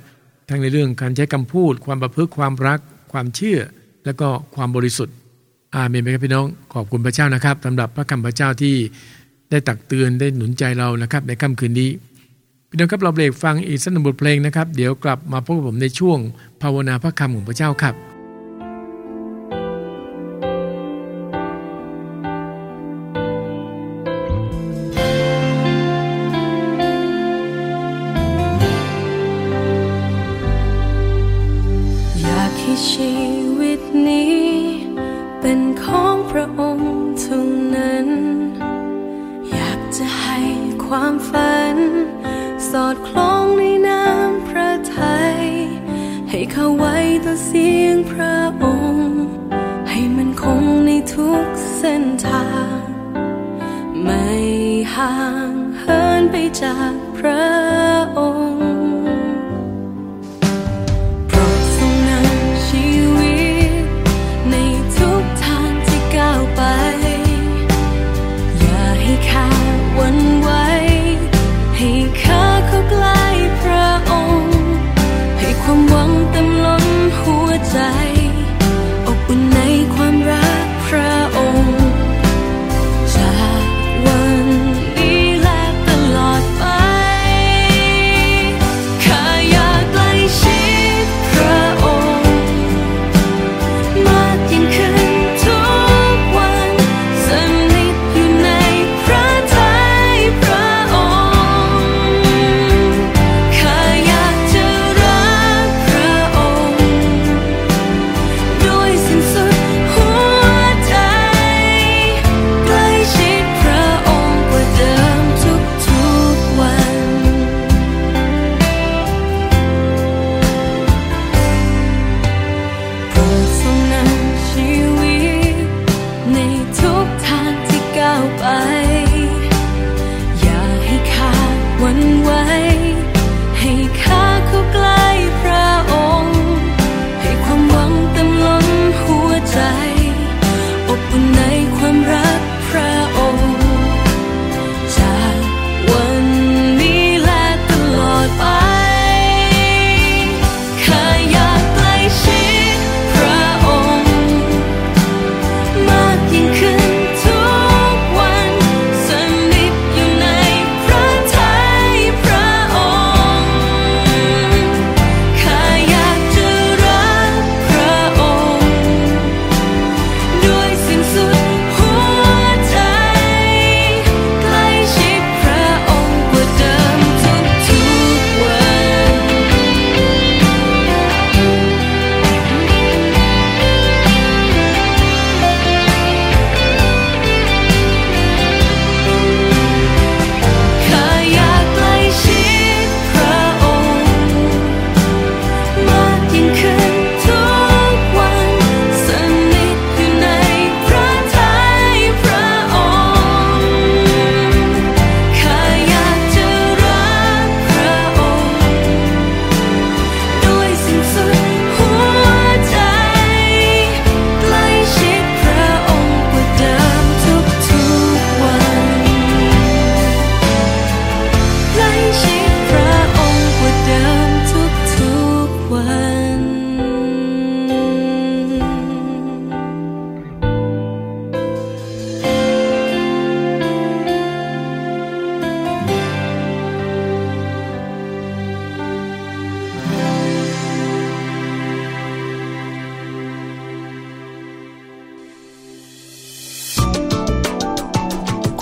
[0.48, 2.80] ทั้งในเรื่องการใช้คำพูด ความประพฤติความรัก
[3.12, 3.58] ความเชื่อ
[4.04, 5.14] และก็ความบริสุทธิ์
[5.76, 8.74] อาเมนไหมครับพี่น้อง ขอบคุณพระเจ้านะครับสำหรับพระคำพระเจ้าที่
[9.50, 11.90] ได้ตักเตือนได้หนุนใจเรานะครับ ในค่ำคืนนี้
[12.68, 16.18] พี่น้องครับเราเบรกฟังอีกสักหนึ่งบทเพลงนะครับ เดี๋ยวกลับมาพบกับผมในช่วง
[16.62, 17.94] ภาวนาพระคำของพระเจ้าครับ
[40.88, 41.76] ความฝัน
[42.70, 45.38] สอดคล้องในน้ำพระทัย
[46.30, 49.18] ให้เข้าไว้ต่อเสียงพระองค์
[49.90, 51.46] ให้มันคงในทุก
[51.78, 52.80] เส้นทาง
[54.02, 54.26] ไม่
[54.94, 55.14] ห่า
[55.50, 57.48] งเหินไปจากพระ
[58.18, 58.37] องค์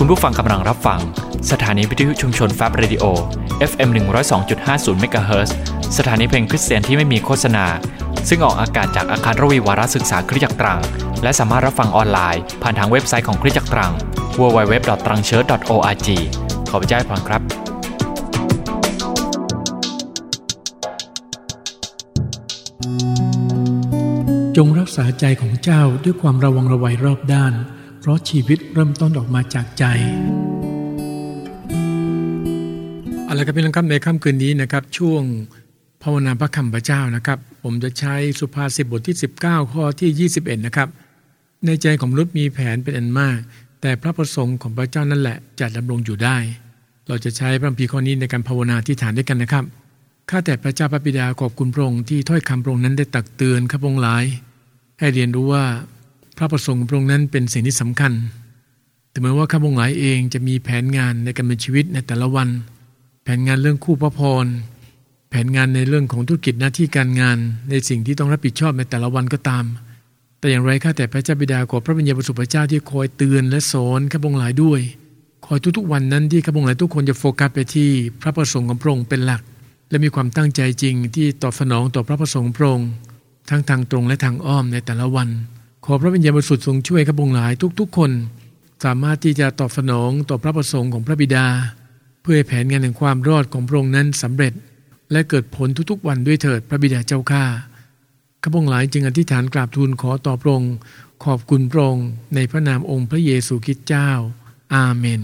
[0.07, 0.99] คุณผู้ฟังกำลังรับฟัง
[1.51, 3.03] สถานีวิทยุชุมชนแฟบ Radio
[3.71, 3.89] FM
[4.45, 5.49] 102.50เมกะเฮิรตซ์
[5.97, 7.65] สถานีเพลงคริสเตียนที่ไม่มีโฆษณา
[8.29, 10.79] ซึ่งออกอากาศจากอาคารรวีวารศึกษาคริสตจักรตรัง
[11.23, 13.91] และสามารถรับฟังออนไลน์ ผ่านทางเว็บไซต์ของคริสตจักรตรัง
[14.39, 16.07] www.trangchurch.org
[16.69, 17.41] ขอพระเจ้าอวยพรครับ
[24.57, 27.55] จงรักษาใจของเจ้าด้วยความระวังระไวรอบด้าน
[28.07, 29.83] ราะชีวิตเริ่มต้นออกมาจากใจ
[33.23, 35.21] เอาละครับพี่น้องครับในค่ำคืนนี้นะครับ ช่วง
[36.03, 40.87] ภาวนาพระคำพระเจ้านะครับ ผมจะใช้สุภาษิตบทที่ 19 ข้อที่ 21 นะครับ
[41.65, 43.37] ในใจของมนุษย์มีแผนเป็นอันมาก
[43.81, 46.37] แต่พระประสงค์ของพระเจ้านั่นแหละจะดำรงอยู่ได้
[47.07, 49.63] เราจะใช้พระคัมภีร์ข้อนี้ในการภาวนาที่ฐานด้วยกันนะครับ
[50.29, 54.25] ข้าแต่พระเจ้าพระบิดาขอบคุณพระองค์ที่ถ้อยคำพระองค์นั้นได้ตักเตือนข้าพระองค์หลาย
[54.99, 55.65] ให้เรียนรู้ว่า
[56.37, 58.13] พระประสงค์ของพระองค์นั้นเป็นสิ่งที่สำคัญ
[59.11, 62.49] แต่เมื่อว่าข้าพงหลายเองจะมีแผนงานในการเป็นชีวิตในแต่ละวัน
[63.23, 64.45] แผนงานเรื่องคู่พระพร
[65.29, 67.37] แผนงานในเรื่องของธุรกิจหน้าที่การงาน
[67.69, 69.65] ในสิ่งที่ต้องรับผิดชอบในแต่ละวันก็ตาม
[70.39, 74.81] แต่อย่างไรข้าแต่พระเจ้าบิดาขอพระบิญญาณประสุพระเจ้าที่คอยเตือนและสอนข้าพงหลายด้วย
[75.45, 77.89] คอยทุกๆวันนั้นที่ข้าพงหลายทุกคนจะโฟกัสไปที่
[78.21, 79.41] พระประสงค์ของพระองค์เป็นหลัก
[79.89, 82.89] และมีความตั้งใจจริงที่ตอบสนองต่อพระประสงค์พระองค์
[83.49, 85.29] ทั้งทางตรงและทางอ้อมในแต่ละวัน
[85.89, 88.11] ขอพระวิญญาณบริสุทธิ์ทรงช่วยข้าพงหลายทุกๆ คน
[88.83, 91.45] สามารถที่จะตอบสนองต่อพระประสงค์ของพระบิดา
[92.21, 94.53] เพื่อแผนงานแห่งความรอดของพระองค์นั้นสำเร็จ
[95.11, 97.43] และเกิดผลทุกๆ วันด้วยเถิดพระบิดาเจ้าข้า
[98.41, 100.73] ข้าพงหลายจึงอธิษฐานกราบทูลขอต่อพระองค์
[101.25, 104.09] ขอบคุณพระองค์ในพระนามองค์พระเยซูคริสต์เจ้า
[104.75, 105.21] อาเมน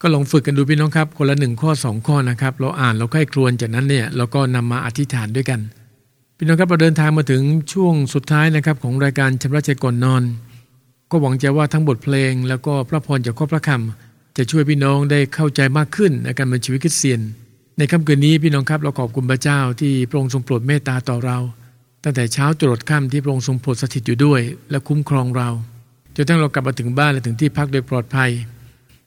[0.00, 5.60] ก็ลองฝึกกันดูพี่น้องครับ คนละหนึ่งข้อสองข้อนะครับ เราอ่านเราใกล้ครวนจากนั้นเนี่ยเราก็นำมาอธิษฐานด้วยกัน
[6.38, 10.22] พี่น้องครับเราเดินทางมาถึงช่วงสุดท้ายนะครับ ของรายการชำระใจก่อนนอน
[11.10, 17.20] ก็หวังใจว่าทั้งบทเพลง แล้วก็พระพรจากข้อพระคำจะช่วยพี่น้องได้เข้าใจมากขึ้นในการเป็นชีวิตคริสเตียน
[17.78, 21.38] ในค่ำคืนนี้พี่น้องครับเราขอบคุณพระเจ้าที่พระองค์ทรงโปรดเมตตาต่อเรา
[22.04, 25.48] ตั้งแต่เช้าตรวจค่ำที่พระองค์ทรงโปรดสถิตอยู่ด้วย และคุ้มครองเรา
[26.16, 28.30] จนทั้งเรากลับมาถึงบ้านและถึงที่พักโดยปลอดภัย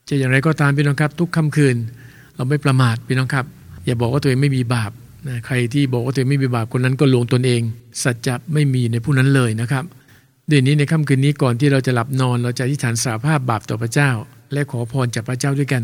[0.08, 1.76] จะอย่างไรก็ตามพี่น้องครับ ทุกค่ำคืน
[2.36, 3.46] เราไม่ประมาทพี่น้องครับ
[3.86, 4.92] อย่าบอกว่าตัวเองไม่มีบาป
[5.28, 7.62] นะใครที่บอกว่าตัวเองไม่มีบาปคนนั้นก็ลวงตนเอง
[8.02, 9.84] สัจจะไม่มีในผู้นั้นเลยนะครับ
[10.48, 14.10] เดือนนี้ในค่ำคืนนี้ก่อนที่เราจะหลับนอน เราจะอธิษฐานสาภาพบาปต่อพระเจ้า
[14.52, 15.82] และขอพรจากพระเจ้าด้วยกัน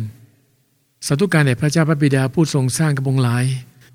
[1.07, 3.45] สาธุการแด่พระเจ้าพระบิดาผู้ทรงสร้างกระพงหลาย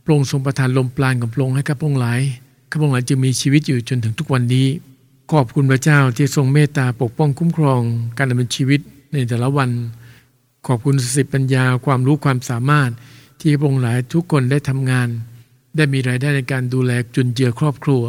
[0.04, 2.22] พระองค์ทรงประทานลมปราณของพระองค์ให้กับพระองหลาย
[2.72, 4.68] ข้าพระองหลายจึงมีชีวิตอยู่จนถึงทุกวันนี้
[5.32, 7.82] ขอบคุณพระเจ้าที่ทรงเมตตาปกป้องคุ้มครอง
[8.18, 8.82] การดำเนินชีวิต
[9.14, 9.70] ในแต่ละวัน
[10.68, 12.90] ขอบคุณสติปัญญาความรู้ความสามารถ
[13.40, 15.08] ที่พระองค์หลายทุกคนได้ทำงาน
[15.76, 18.04] ได้มีรายได้ในการดูแลจุนเจือครอบครัว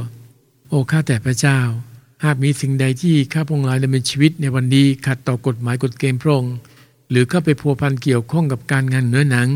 [0.69, 1.59] โอ้ข้าแต่พระเจ้า
[2.25, 6.55] หากมีสิ่งใดที่ข้าพงค์หลายดำเนินชีวิตในวันนี้ขัดต่อกฎหมายกฎเกณฑ์พระองค์
[7.11, 9.49] หรือเข้าไปพัวพันเกี่ยวข้องกับการงานเนื้อหนัง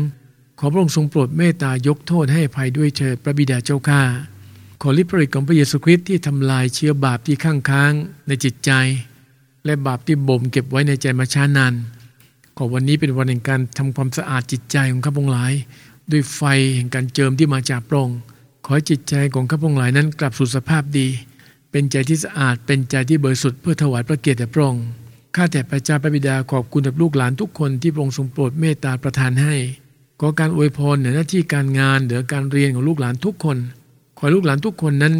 [0.59, 4.01] ขอพระองค์ทรงโปรดเมตตายกโทษให้ภัยด้วยเถิดพระบิดาเจ้าข้า
[4.81, 7.93] ขอฤทธิ์ปริกของพระเยซูคริสต์ที่ทำลายเชื้อบาปที่ข้างค้าง
[8.27, 8.71] ในจิตใจ
[9.65, 11.73] และบาปที่บ่มเก็บไว้ในใจมาช้านาน
[12.57, 15.53] ขอวันนี้เป็นวันแห่งการทำความสะอาดจิตใจของข้าพงหลาย
[16.11, 16.41] ด้วยไฟ
[16.75, 18.19] แห่งการเจิมที่มาจากพระองค์
[18.65, 21.07] ขอจิตใจของข้าพงหลายนั้นกลับสู่สภาพดี
[21.71, 24.85] เป็นใจที่สะอาดเป็นใจที่บริสุทธิ์เพื่อถวายพระเกียรติแด่พระองค์
[25.35, 29.55] ข้าแต่พระเจ้าพระบิดาขอบคุณกับลูกหลานทุกคนที่พระองค์ทรงโปรดเมตตาประทานให้
[30.19, 33.57] ขอการอวยพรเหนือหน้าที่การงานเหนือการเรียนของลูกหลานทุกคน
[34.17, 35.13] ขอลูกหลานทุกคนนั้น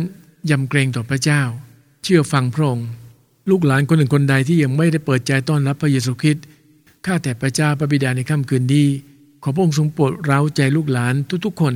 [0.49, 1.41] ยำเกรงต่อพระเจ้า
[2.03, 2.87] เชื่อฟังพระองค์
[3.49, 6.45] ลูกหลานคนหนึ่งคนใดที่ยังไม่ได้เปิดใจต้อนรับพระเยซูคริสต์
[7.05, 8.87] ข้าแต่พระเจ้าพระบิดาในค่ำคืนนี้
[9.47, 11.13] อพระองค์ทรงโปรดเราใจลูกหลาน
[11.45, 11.73] ทุกๆคน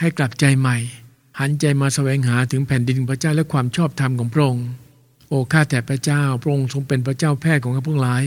[0.00, 0.76] ให้กลับใจใหม่
[1.40, 4.66] หันใจมาแสวงหาถึงแผ่นดินพระเจ้าและความชอบธรรมของพระองค์
[5.28, 8.24] โอ้ข้าแต่พระเจ้าพระองค์ทรงเป็นพระเจ้าแพทย์ของข้าพวกหลาย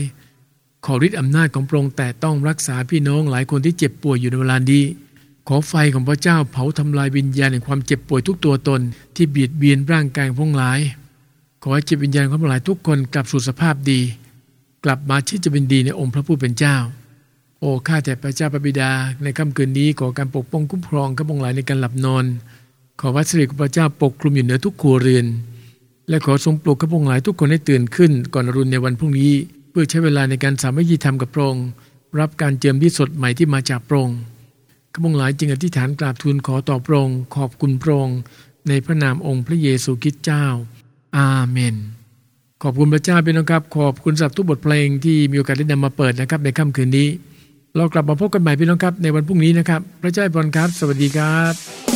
[0.84, 4.84] ขอฤทธิ์อำนาจของพระองค์แต่ต้องรักษาพี่น้องหลายคนที่เจ็บป่วยอยู่ในเวลานี้
[5.48, 8.80] ขอไฟของพระเจ้าเผาทำลายวิญญาณแห่งความเจ็บป่วยทุกตัวตน
[9.16, 10.80] ที่เบียดเบียนร่างกายของพวกหลาย
[11.62, 14.00] ขอให้จิตวิญญาณของพวกหลายทุกคนกลับสู่สภาพดี
[14.84, 16.76] กลับมาที่จะเป็นดีในองค์พระผู้เป็นเจ้า
[17.60, 18.90] โอ้ข้าแต่พระเจ้าพระบิดา
[19.22, 22.24] ในค่ำคืนนี้ขอการปกป้องคุ้มครองข้าพงหลายในการหลับนอน
[23.00, 25.26] ขอวัสดุของพระเจ้าปกคลุมอยู่เหนือทุกครัวเรือน
[26.08, 29.32] และขอทรงปลุกข้าพงหลายทุกคนให้ตื่นขึ้น ก่อนอรุณในวันพรุ่งนี้
[29.70, 31.66] เพื่อใช้เวลาในการสามัคคีธรรมกับพระองค์
[32.20, 34.18] รับการเจิมที่สดใหม่ที่มาจากพระองค์
[34.92, 38.18] ข้าพงหลายจึงอธิษฐานกราบทูลขอต่อพระองค์ขอบคุณพระองค์
[38.68, 40.44] ในพระนามองค์พระเยซูคริสต์เจ้า
[41.16, 41.76] อาเมน
[42.62, 47.08] ขอบคุณพระเจ้าเป็นนะครับ ขอบคุณสำหรับทุกบทเพลงที่มีโอกาสได้นำมาเปิดนะครับในค่ำคืนนี้
[47.76, 51.95] เรากลับมาพบกันใหม่พี่น้องครับในวันพรุ่งนี้นะครับ พระเจ้าบอลครับ สวัสดีครับ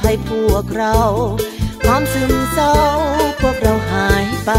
[0.00, 0.96] ภัยพวกเรา
[1.84, 2.72] ความซึมเศร้า
[3.40, 4.50] พวกเราหายไป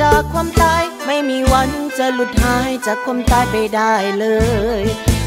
[0.00, 4.26] จากความตาย ไม่มีวันจะหลุดหายจากความตายไปได้เล
[4.80, 4.82] ย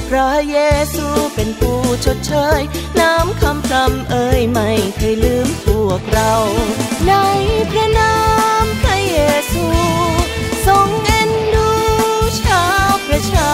[0.10, 0.58] พระเย
[0.94, 1.06] ซู
[1.36, 2.62] เป็นผู้ชดเชย
[3.00, 6.34] น้ำคำพรำเอ่ยไม่เคยลืมพวกเรา
[7.08, 7.14] ใน
[7.72, 8.16] พระนา
[8.64, 9.18] มพระเย
[9.52, 9.66] ซู
[10.68, 11.70] ทรงเอ็นดู
[12.44, 13.54] ชาวประชา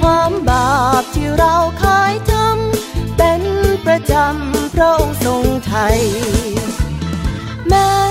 [0.00, 3.42] ความบาปที่เราเายทำเป็น
[3.86, 5.98] ประจำพระองค์ทรงไทย
[7.68, 8.03] แม้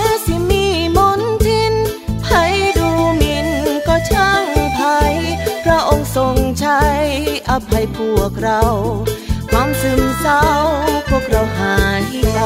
[6.16, 6.80] ทรงใช้
[7.50, 8.60] อภัยพวกเรา
[9.50, 10.42] ความซึมเศร้า
[11.08, 12.04] พวกเราหาย
[12.34, 12.40] ไป